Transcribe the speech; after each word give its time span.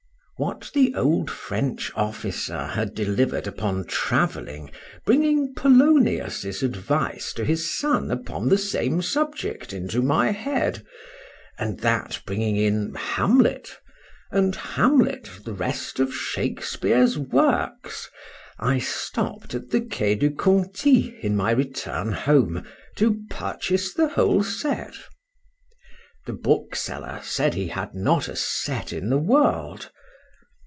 WHAT 0.37 0.71
the 0.73 0.95
old 0.95 1.29
French 1.29 1.91
officer 1.93 2.65
had 2.65 2.95
delivered 2.95 3.45
upon 3.45 3.85
travelling, 3.85 4.71
bringing 5.05 5.53
Polonius's 5.53 6.63
advice 6.63 7.31
to 7.33 7.45
his 7.45 7.71
son 7.77 8.09
upon 8.09 8.49
the 8.49 8.57
same 8.57 9.03
subject 9.03 9.71
into 9.71 10.01
my 10.01 10.31
head,—and 10.31 11.81
that 11.81 12.19
bringing 12.25 12.55
in 12.55 12.95
Hamlet, 12.95 13.77
and 14.31 14.55
Hamlet 14.55 15.29
the 15.45 15.53
rest 15.53 15.99
of 15.99 16.11
Shakespeare's 16.11 17.19
works, 17.19 18.09
I 18.57 18.79
stopp'd 18.79 19.53
at 19.53 19.69
the 19.69 19.81
Quai 19.81 20.15
de 20.15 20.31
Conti 20.31 21.19
in 21.21 21.35
my 21.35 21.51
return 21.51 22.13
home, 22.13 22.65
to 22.95 23.21
purchase 23.29 23.93
the 23.93 24.09
whole 24.09 24.41
set. 24.41 24.95
The 26.25 26.33
bookseller 26.33 27.19
said 27.23 27.53
he 27.53 27.67
had 27.67 27.93
not 27.93 28.27
a 28.27 28.35
set 28.35 28.91
in 28.91 29.11
the 29.11 29.19
world. 29.19 29.91